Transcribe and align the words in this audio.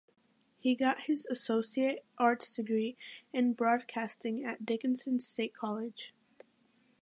He 0.57 0.73
got 0.75 1.01
his 1.01 1.27
Associate 1.27 2.03
Arts 2.17 2.51
degree 2.51 2.97
in 3.33 3.53
broadcasting 3.53 4.43
at 4.43 4.65
Dickinson 4.65 5.19
State 5.19 5.53
College. 5.53 6.15